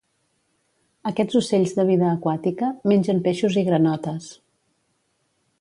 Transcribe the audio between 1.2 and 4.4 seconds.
ocells de vida aquàtica, mengen peixos i granotes.